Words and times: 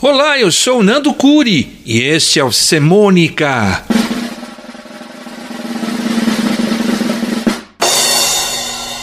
Olá, 0.00 0.38
eu 0.38 0.50
sou 0.50 0.82
Nando 0.82 1.14
Curi 1.14 1.80
e 1.84 2.00
este 2.00 2.38
é 2.38 2.44
o 2.44 2.52
Semônica. 2.52 3.84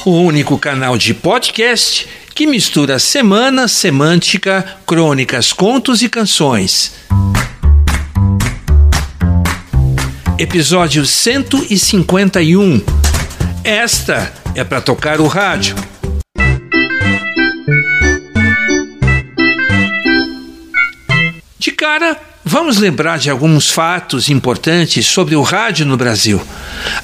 O 0.06 0.12
único 0.22 0.58
canal 0.58 0.98
de 0.98 1.14
podcast 1.14 2.08
que 2.34 2.48
mistura 2.48 2.98
semana, 3.00 3.68
semântica, 3.68 4.78
crônicas, 4.86 5.54
contos 5.54 6.02
e 6.02 6.10
canções. 6.10 6.94
Episódio 10.38 11.06
151. 11.06 12.82
Esta 13.64 14.34
é 14.56 14.64
para 14.64 14.82
tocar 14.82 15.22
o 15.22 15.28
rádio. 15.28 15.91
Cara, 21.82 22.16
vamos 22.46 22.78
lembrar 22.78 23.18
de 23.18 23.28
alguns 23.28 23.72
fatos 23.72 24.30
importantes 24.30 25.04
sobre 25.08 25.36
o 25.36 25.42
rádio 25.42 25.84
no 25.84 25.98
Brasil. 25.98 26.40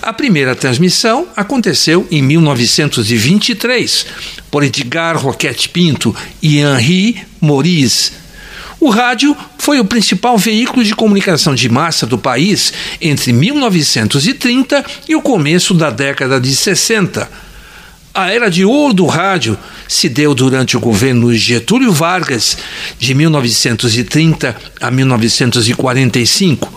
A 0.04 0.14
primeira 0.14 0.56
transmissão 0.56 1.28
aconteceu 1.36 2.08
em 2.12 2.22
1923 2.22 4.06
por 4.52 4.62
Edgar 4.62 5.18
Roquette 5.18 5.68
Pinto 5.70 6.16
e 6.44 6.60
Henri 6.60 7.26
Maurice. 7.42 8.12
O 8.80 8.92
rádio 8.92 9.36
foi 9.58 9.80
o 9.80 9.86
principal 9.86 10.38
veículo 10.38 10.84
de 10.84 10.94
comunicação 10.94 11.56
de 11.56 11.68
massa 11.68 12.06
do 12.06 12.20
país 12.20 12.72
entre 13.02 13.34
1930 13.34 14.86
e 15.10 15.16
o 15.16 15.24
começo 15.24 15.74
da 15.74 15.90
década 15.90 16.40
de 16.40 16.56
60. 16.56 17.28
A 18.14 18.32
era 18.32 18.48
de 18.48 18.64
ouro 18.64 18.94
do 18.94 19.08
rádio 19.08 19.58
se 19.88 20.10
deu 20.10 20.34
durante 20.36 20.76
o 20.76 20.80
governo 20.80 21.34
Getúlio 21.34 21.92
Vargas, 21.92 22.58
de 23.00 23.14
1930 23.14 24.56
a 24.82 24.92
1945. 24.92 26.74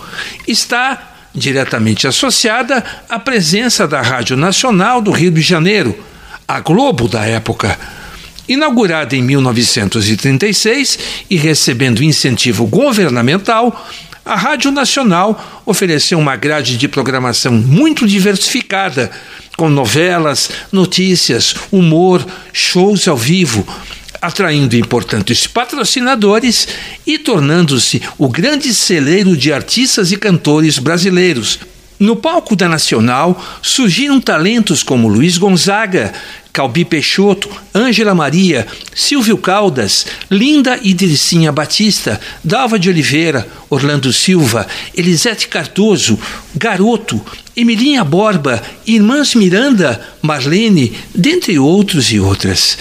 Está 0.47 1.11
diretamente 1.34 2.06
associada 2.06 2.84
à 3.08 3.19
presença 3.19 3.86
da 3.86 4.03
Rádio 4.03 4.36
Nacional 4.36 5.00
do 5.00 5.11
Rio 5.11 5.31
de 5.31 5.41
Janeiro, 5.41 5.97
a 6.47 6.61
Globo 6.61 7.08
da 7.08 7.25
época. 7.25 7.78
Inaugurada 8.48 9.14
em 9.14 9.22
1936 9.22 10.98
e 11.31 11.36
recebendo 11.36 12.03
incentivo 12.03 12.66
governamental, 12.66 13.88
a 14.24 14.36
Rádio 14.36 14.70
Nacional 14.70 15.62
ofereceu 15.64 16.18
uma 16.18 16.36
grade 16.36 16.76
de 16.76 16.88
programação 16.88 17.53
muito 17.53 18.06
diversificada, 18.06 19.10
com 19.56 19.69
novelas, 19.69 20.50
notícias, 20.72 21.54
humor, 21.70 22.25
shows 22.53 23.06
ao 23.09 23.16
vivo, 23.16 23.66
atraindo 24.20 24.76
importantes 24.76 25.47
patrocinadores 25.47 26.69
e 27.06 27.19
tornando-se 27.19 28.03
o 28.19 28.28
grande 28.28 28.72
celeiro 28.75 29.36
de 29.36 29.53
artistas 29.53 30.12
e 30.12 30.16
cantores 30.16 30.78
brasileiros. 30.78 31.59
No 31.98 32.16
palco 32.16 32.56
da 32.56 32.66
Nacional 32.66 33.38
surgiram 33.60 34.19
talentos 34.19 34.82
como 34.82 35.09
Luiz 35.09 35.36
Gonzaga, 35.36 36.14
Calbi 36.53 36.84
Peixoto, 36.84 37.49
Ângela 37.75 38.15
Maria, 38.15 38.66
Silvio 38.94 39.38
Caldas, 39.38 40.06
Linda 40.31 40.78
e 40.83 40.93
Delicinha 40.93 41.53
Batista, 41.53 42.21
Dalva 42.43 42.78
de 42.78 42.88
Oliveira, 42.88 43.47
Orlando 43.69 44.12
Silva, 44.12 44.66
Elisete 44.97 45.49
Cardoso, 45.49 46.19
Garoto, 46.55 47.21
Emilinha 47.56 48.03
Borba, 48.05 48.62
Irmãs 48.87 49.34
Miranda, 49.34 50.00
Marlene, 50.22 50.93
dentre 51.15 51.59
outros 51.59 52.10
e 52.10 52.19
outras. 52.19 52.78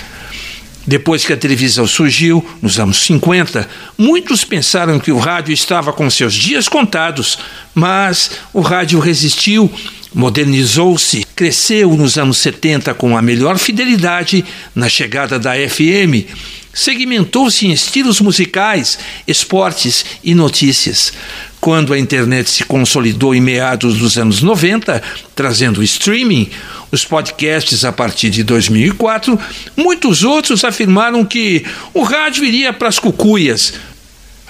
Depois 0.90 1.24
que 1.24 1.34
a 1.34 1.38
televisão 1.38 1.86
surgiu, 1.86 2.44
nos 2.62 2.80
anos 2.80 3.04
50, 3.04 3.70
muitos 3.96 4.44
pensaram 4.44 5.00
que 5.00 5.12
o 5.12 5.20
rádio 5.20 5.54
estava 5.54 5.94
com 5.94 6.10
seus 6.10 6.34
dias 6.34 6.68
contados, 6.68 7.38
mas 7.76 8.32
o 8.52 8.62
rádio 8.62 9.00
resistiu, 9.00 9.72
modernizou-se, 10.12 11.28
cresceu 11.40 11.96
nos 11.96 12.18
anos 12.18 12.38
70 12.40 12.94
com 12.96 13.16
a 13.16 13.22
melhor 13.22 13.58
fidelidade 13.58 14.44
na 14.76 14.90
chegada 14.90 15.40
da 15.40 15.54
FM, 15.54 16.28
segmentou-se 16.74 17.66
em 17.66 17.72
estilos 17.72 18.20
musicais, 18.20 19.00
esportes 19.26 20.04
e 20.22 20.36
notícias. 20.36 21.14
Quando 21.62 21.94
a 21.94 21.98
internet 21.98 22.50
se 22.50 22.66
consolidou 22.66 23.34
em 23.34 23.40
meados 23.40 24.00
dos 24.00 24.18
anos 24.18 24.42
90, 24.42 25.02
trazendo 25.34 25.80
o 25.80 25.84
streaming, 25.84 26.50
os 26.92 27.06
podcasts 27.06 27.86
a 27.86 27.94
partir 27.94 28.30
de 28.30 28.44
2004, 28.44 29.40
muitos 29.78 30.26
outros 30.26 30.66
afirmaram 30.66 31.24
que 31.24 31.64
o 31.94 32.04
rádio 32.04 32.44
iria 32.44 32.74
para 32.74 32.90
as 32.90 33.00
cucuias, 33.00 33.76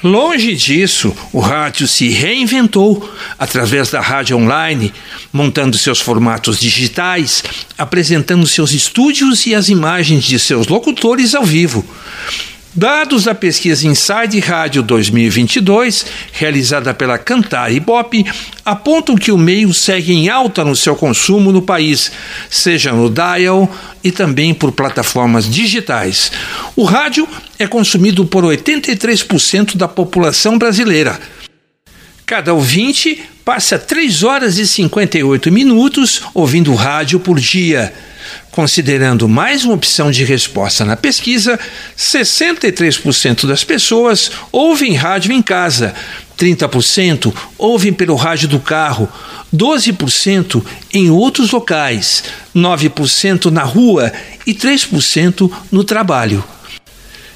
Longe 0.01 0.55
disso, 0.55 1.13
o 1.33 1.39
rádio 1.39 1.85
se 1.87 2.07
reinventou 2.09 3.13
através 3.37 3.89
da 3.89 3.99
rádio 3.99 4.37
online, 4.37 4.93
montando 5.31 5.77
seus 5.77 5.99
formatos 5.99 6.59
digitais, 6.59 7.43
apresentando 7.77 8.47
seus 8.47 8.71
estúdios 8.71 9.45
e 9.45 9.53
as 9.53 9.67
imagens 9.67 10.23
de 10.23 10.39
seus 10.39 10.67
locutores 10.67 11.35
ao 11.35 11.43
vivo. 11.43 11.85
Dados 12.79 13.25
da 13.25 13.35
pesquisa 13.35 13.85
Inside 13.85 14.39
Rádio 14.39 14.81
2022, 14.81 16.05
realizada 16.31 16.93
pela 16.93 17.17
Cantar 17.17 17.73
Ibope, 17.73 18.25
apontam 18.63 19.17
que 19.17 19.33
o 19.33 19.37
meio 19.37 19.73
segue 19.73 20.13
em 20.13 20.29
alta 20.29 20.63
no 20.63 20.73
seu 20.77 20.95
consumo 20.95 21.51
no 21.51 21.61
país, 21.61 22.09
seja 22.49 22.93
no 22.93 23.09
dial 23.09 23.69
e 24.01 24.13
também 24.13 24.53
por 24.53 24.71
plataformas 24.71 25.49
digitais. 25.49 26.31
O 26.73 26.85
rádio 26.85 27.27
é 27.59 27.67
consumido 27.67 28.23
por 28.25 28.45
83% 28.45 29.75
da 29.75 29.89
população 29.89 30.57
brasileira. 30.57 31.19
Cada 32.25 32.53
ouvinte 32.53 33.21
passa 33.43 33.77
3 33.77 34.23
horas 34.23 34.57
e 34.57 34.65
58 34.65 35.51
minutos 35.51 36.21
ouvindo 36.33 36.73
rádio 36.75 37.19
por 37.19 37.41
dia. 37.41 37.93
Considerando 38.51 39.29
mais 39.29 39.63
uma 39.63 39.75
opção 39.75 40.09
de 40.09 40.23
resposta 40.23 40.83
na 40.83 40.97
pesquisa, 40.97 41.59
63% 41.95 43.45
das 43.45 43.63
pessoas 43.63 44.31
ouvem 44.51 44.95
rádio 44.95 45.31
em 45.31 45.41
casa, 45.41 45.93
30% 46.37 47.33
ouvem 47.57 47.93
pelo 47.93 48.15
rádio 48.15 48.47
do 48.47 48.59
carro, 48.59 49.07
12% 49.55 50.63
em 50.91 51.11
outros 51.11 51.51
locais, 51.51 52.23
9% 52.55 53.51
na 53.51 53.63
rua 53.63 54.11
e 54.47 54.53
3% 54.53 55.51
no 55.71 55.83
trabalho. 55.83 56.43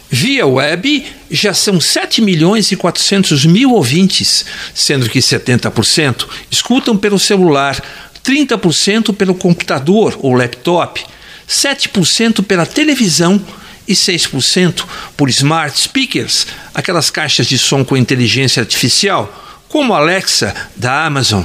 Via 0.10 0.46
web, 0.46 1.06
já 1.30 1.54
são 1.54 1.82
7 1.82 2.22
milhões 2.22 2.72
e 2.72 2.76
400 2.76 3.46
mil 3.46 3.72
ouvintes, 3.72 4.46
sendo 4.74 5.10
que 5.10 5.20
70% 5.20 6.28
escutam 6.52 6.96
pelo 6.96 7.18
celular, 7.18 7.82
30% 8.24 9.14
pelo 9.14 9.36
computador 9.36 10.18
ou 10.22 10.34
laptop, 10.34 11.04
7% 11.48 12.44
pela 12.44 12.66
televisão 12.66 13.42
e 13.88 13.94
6% 13.94 14.86
por 15.18 15.30
smart 15.30 15.78
speakers, 15.80 16.48
aquelas 16.74 17.10
caixas 17.10 17.48
de 17.48 17.58
som 17.58 17.84
com 17.84 17.98
inteligência 17.98 18.62
artificial, 18.62 19.62
como 19.68 19.94
Alexa 19.94 20.56
da 20.76 21.06
Amazon. 21.06 21.44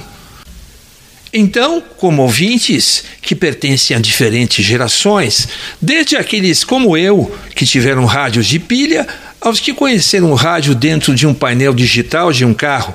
Então, 1.32 1.82
como 1.98 2.22
ouvintes 2.22 3.04
que 3.20 3.34
pertencem 3.34 3.94
a 3.96 4.00
diferentes 4.00 4.64
gerações, 4.64 5.48
desde 5.80 6.16
aqueles 6.16 6.64
como 6.64 6.96
eu, 6.96 7.36
que 7.54 7.66
tiveram 7.66 8.06
rádios 8.06 8.46
de 8.46 8.58
pilha, 8.58 9.06
aos 9.40 9.60
que 9.60 9.74
conheceram 9.74 10.30
o 10.30 10.34
rádio 10.34 10.74
dentro 10.74 11.14
de 11.14 11.26
um 11.26 11.34
painel 11.34 11.74
digital 11.74 12.32
de 12.32 12.44
um 12.44 12.54
carro, 12.54 12.94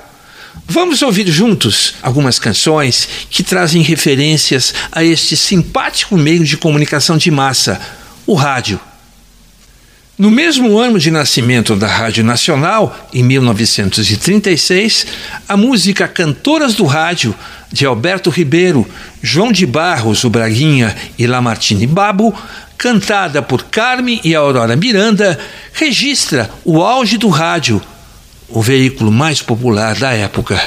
Vamos 0.67 1.01
ouvir 1.01 1.27
juntos 1.27 1.95
algumas 2.01 2.39
canções 2.39 3.07
que 3.29 3.43
trazem 3.43 3.81
referências 3.81 4.73
a 4.91 5.03
este 5.03 5.35
simpático 5.35 6.17
meio 6.17 6.43
de 6.43 6.57
comunicação 6.57 7.17
de 7.17 7.29
massa, 7.29 7.79
o 8.25 8.33
rádio. 8.33 8.79
No 10.15 10.29
mesmo 10.29 10.77
ano 10.77 10.99
de 10.99 11.09
nascimento 11.09 11.75
da 11.75 11.87
Rádio 11.87 12.23
Nacional, 12.23 13.09
em 13.11 13.23
1936, 13.23 15.07
a 15.49 15.57
música 15.57 16.07
Cantoras 16.07 16.75
do 16.75 16.85
Rádio, 16.85 17.35
de 17.71 17.83
Alberto 17.83 18.29
Ribeiro, 18.29 18.87
João 19.23 19.51
de 19.51 19.65
Barros, 19.65 20.23
o 20.23 20.29
Braguinha 20.29 20.95
e 21.17 21.25
Lamartine 21.25 21.87
Babo, 21.87 22.31
cantada 22.77 23.41
por 23.41 23.63
Carme 23.63 24.21
e 24.23 24.35
Aurora 24.35 24.75
Miranda, 24.75 25.39
registra 25.73 26.47
o 26.63 26.83
auge 26.83 27.17
do 27.17 27.29
rádio, 27.29 27.81
o 28.49 28.61
veículo 28.61 29.11
mais 29.11 29.41
popular 29.41 29.95
da 29.95 30.13
época. 30.13 30.59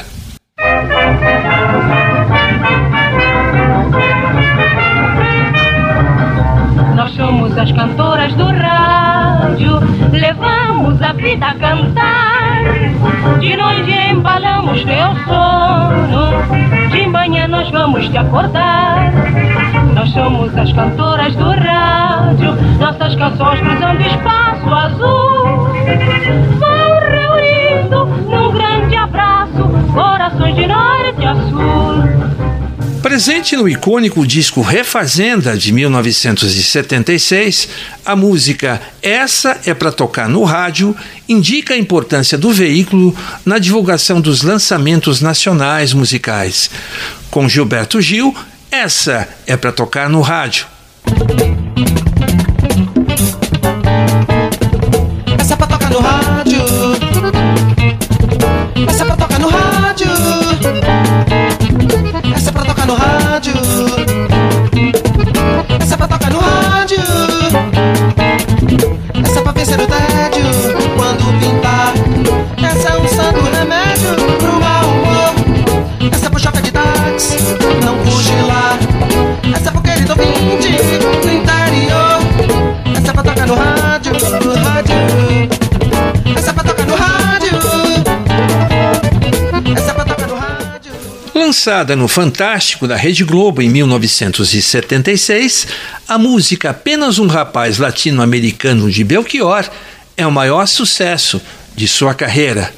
Nós 6.94 7.12
somos 7.14 7.56
as 7.56 7.73
cantoras 7.73 8.32
do 8.34 8.46
rádio, 8.46 9.81
levamos 10.12 11.00
a 11.02 11.12
vida 11.12 11.46
a 11.46 11.55
cantar. 11.55 12.62
De 13.40 13.56
noite 13.56 13.90
embalamos 14.11 14.84
teu 14.84 15.14
sono, 15.25 16.90
de 16.90 17.06
manhã 17.06 17.46
nós 17.49 17.70
vamos 17.70 18.08
te 18.08 18.17
acordar. 18.17 19.12
Nós 19.94 20.11
somos 20.12 20.56
as 20.56 20.73
cantoras 20.73 21.34
do 21.37 21.50
rádio, 21.50 22.55
nossas 22.78 23.14
canções 23.14 23.61
cruzando 23.61 24.00
espaço 24.00 24.75
azul. 24.75 26.75
Presente 33.03 33.57
no 33.57 33.69
icônico 33.69 34.27
disco 34.27 34.61
Refazenda 34.61 35.57
de 35.57 35.73
1976, 35.73 37.69
a 38.05 38.17
música 38.17 38.83
Essa 39.01 39.61
é 39.65 39.73
para 39.73 39.93
tocar 39.93 40.29
no 40.29 40.43
rádio 40.45 40.95
indica 41.29 41.75
a 41.75 41.79
importância 41.79 42.37
do 42.37 42.53
veículo 42.53 43.17
na 43.45 43.59
divulgação 43.59 44.21
dos 44.21 44.43
lançamentos 44.43 45.21
nacionais 45.21 45.93
musicais. 45.93 46.71
Com 47.31 47.49
Gilberto 47.49 48.01
Gil, 48.01 48.35
essa 48.71 49.29
é 49.47 49.57
para 49.57 49.73
tocar 49.73 50.11
no 50.11 50.21
rádio. 50.21 50.67
Lançada 91.67 91.97
no 91.97 92.07
Fantástico 92.07 92.87
da 92.87 92.95
Rede 92.95 93.25
Globo 93.25 93.61
em 93.61 93.69
1976, 93.69 95.67
a 96.07 96.17
música 96.17 96.71
Apenas 96.71 97.19
um 97.19 97.27
Rapaz 97.27 97.79
Latino-Americano 97.79 98.89
de 98.89 99.03
Belchior 99.03 99.69
é 100.17 100.25
o 100.25 100.31
maior 100.31 100.69
sucesso 100.69 101.43
de 101.75 101.89
sua 101.89 102.15
carreira. 102.15 102.73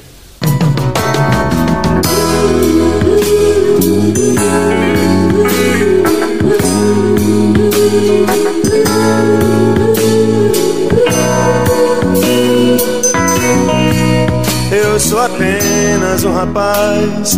Eu 14.71 14.99
sou 14.99 15.21
apenas 15.21 16.23
um 16.23 16.33
rapaz 16.33 17.37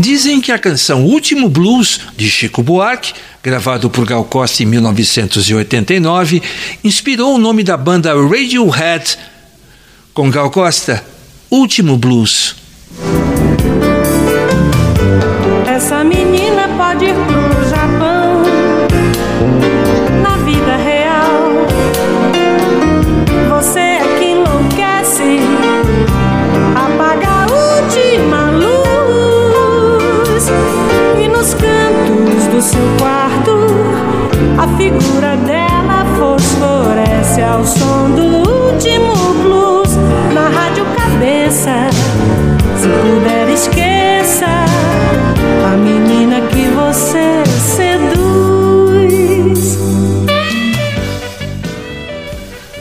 Dizem 0.00 0.40
que 0.40 0.50
a 0.50 0.58
canção 0.58 1.04
Último 1.04 1.46
Blues, 1.50 2.00
de 2.16 2.30
Chico 2.30 2.62
Buarque, 2.62 3.12
gravado 3.42 3.90
por 3.90 4.06
Gal 4.06 4.24
Costa 4.24 4.62
em 4.62 4.66
1989, 4.66 6.42
inspirou 6.82 7.34
o 7.34 7.38
nome 7.38 7.62
da 7.62 7.76
banda 7.76 8.14
Radiohead. 8.14 9.18
Com 10.14 10.30
Gal 10.30 10.50
Costa, 10.50 11.04
Último 11.50 11.98
Blues. 11.98 12.56
Essa 15.66 16.02
menina 16.02 16.66
pode 16.78 17.04
ir 17.04 17.49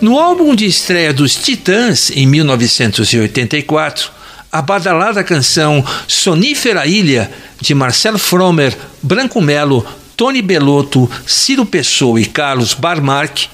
No 0.02 0.18
álbum 0.18 0.56
de 0.56 0.66
estreia 0.66 1.12
dos 1.12 1.36
Titãs, 1.36 2.10
em 2.12 2.26
1984, 2.26 4.10
a 4.50 4.62
badalada 4.62 5.26
canção 5.26 5.86
Sonífera 6.08 6.88
Ilha, 6.88 7.30
de 7.60 7.76
Marcelo 7.76 8.18
Fromer, 8.18 8.78
Branco 9.04 9.42
Melo, 9.42 9.86
Tony 10.16 10.42
Belotto, 10.42 11.10
Ciro 11.28 11.66
Pessoa 11.66 12.20
e 12.22 12.26
Carlos 12.26 12.74
Barmark, 12.74 13.48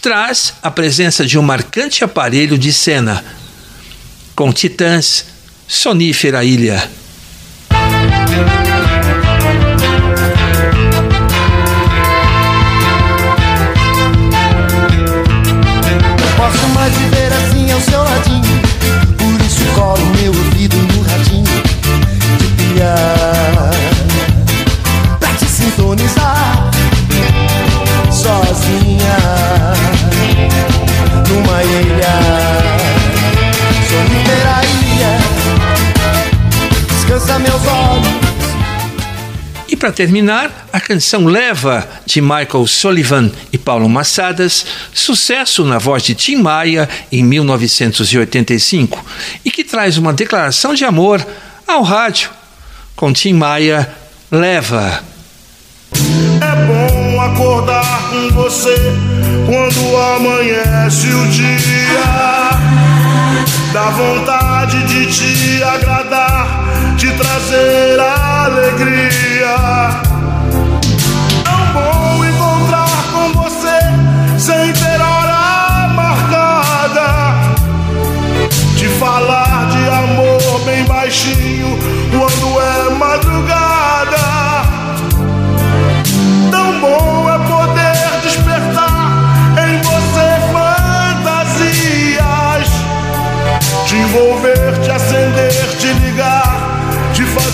traz 0.00 0.54
a 0.62 0.70
presença 0.70 1.26
de 1.26 1.38
um 1.38 1.42
marcante 1.42 2.02
aparelho 2.02 2.56
de 2.56 2.72
cena. 2.72 3.22
Com 4.34 4.50
Titãs, 4.54 5.26
Sonífera 5.68 6.42
Ilha. 6.42 6.99
Para 39.80 39.90
terminar, 39.90 40.68
a 40.70 40.78
canção 40.78 41.24
Leva, 41.24 41.88
de 42.04 42.20
Michael 42.20 42.66
Sullivan 42.66 43.32
e 43.50 43.56
Paulo 43.56 43.88
Massadas, 43.88 44.66
sucesso 44.92 45.64
na 45.64 45.78
voz 45.78 46.02
de 46.02 46.14
Tim 46.14 46.36
Maia 46.36 46.86
em 47.10 47.24
1985, 47.24 49.02
e 49.42 49.50
que 49.50 49.64
traz 49.64 49.96
uma 49.96 50.12
declaração 50.12 50.74
de 50.74 50.84
amor 50.84 51.26
ao 51.66 51.82
rádio. 51.82 52.28
Com 52.94 53.10
Tim 53.10 53.32
Maia, 53.32 53.90
Leva. 54.30 55.02
É 55.94 56.66
bom 56.66 57.20
acordar 57.22 58.10
com 58.10 58.28
você 58.34 58.76
quando 59.46 59.96
amanhece 59.96 61.06
o 61.08 61.26
dia. 61.28 62.50
Dá 63.72 63.90
vontade 63.90 64.82
de 64.88 65.06
te 65.06 65.62
agradar, 65.62 66.69
te 67.00 67.10
trazer 67.12 67.98
alegria. 67.98 69.56
Tão 71.42 71.72
bom 71.72 72.24
encontrar 72.26 73.04
com 73.10 73.32
você 73.40 73.78
sem 74.38 74.70
ter 74.74 75.00
hora 75.00 75.19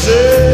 te 0.07 0.46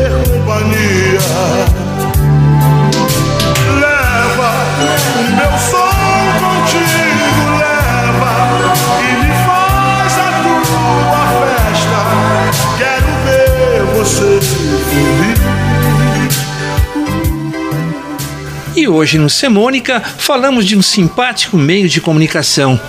E 18.82 18.88
hoje 18.88 19.16
no 19.16 19.30
Semônica 19.30 20.00
falamos 20.00 20.66
de 20.66 20.76
um 20.76 20.82
simpático 20.82 21.56
meio 21.56 21.88
de 21.88 22.00
comunicação, 22.00 22.80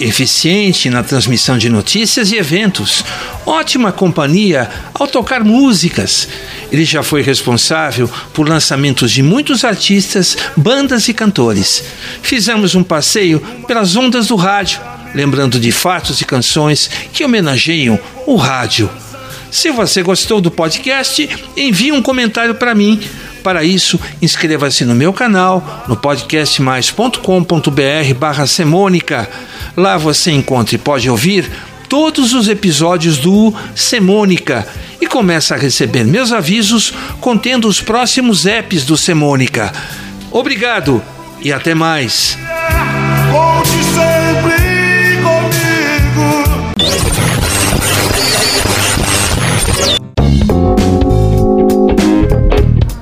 eficiente 0.00 0.90
na 0.90 1.04
transmissão 1.04 1.56
de 1.56 1.68
notícias 1.68 2.32
e 2.32 2.36
eventos, 2.36 3.04
ótima 3.46 3.92
companhia 3.92 4.68
ao 4.92 5.06
tocar 5.06 5.44
músicas. 5.44 6.26
Ele 6.72 6.84
já 6.84 7.00
foi 7.00 7.22
responsável 7.22 8.10
por 8.34 8.48
lançamentos 8.48 9.12
de 9.12 9.22
muitos 9.22 9.64
artistas, 9.64 10.36
bandas 10.56 11.06
e 11.06 11.14
cantores. 11.14 11.84
Fizemos 12.22 12.74
um 12.74 12.82
passeio 12.82 13.38
pelas 13.68 13.94
ondas 13.94 14.26
do 14.26 14.34
rádio, 14.34 14.80
lembrando 15.14 15.60
de 15.60 15.70
fatos 15.70 16.20
e 16.20 16.24
canções 16.24 16.90
que 17.12 17.24
homenageiam 17.24 18.00
o 18.26 18.34
rádio. 18.34 18.90
Se 19.48 19.70
você 19.70 20.02
gostou 20.02 20.40
do 20.40 20.50
podcast, 20.50 21.28
envie 21.56 21.92
um 21.92 22.02
comentário 22.02 22.56
para 22.56 22.74
mim. 22.74 23.00
Para 23.46 23.62
isso, 23.62 24.00
inscreva-se 24.20 24.84
no 24.84 24.92
meu 24.92 25.12
canal, 25.12 25.84
no 25.86 25.96
podcastmais.com.br 25.96 28.14
barra 28.18 28.44
Semônica. 28.44 29.30
Lá 29.76 29.96
você 29.96 30.32
encontra 30.32 30.74
e 30.74 30.78
pode 30.78 31.08
ouvir 31.08 31.48
todos 31.88 32.34
os 32.34 32.48
episódios 32.48 33.18
do 33.18 33.54
Semônica 33.72 34.66
e 35.00 35.06
começa 35.06 35.54
a 35.54 35.58
receber 35.58 36.02
meus 36.02 36.32
avisos 36.32 36.92
contendo 37.20 37.68
os 37.68 37.80
próximos 37.80 38.46
apps 38.46 38.84
do 38.84 38.96
Semônica. 38.96 39.72
Obrigado 40.32 41.00
e 41.40 41.52
até 41.52 41.72
mais. 41.72 42.36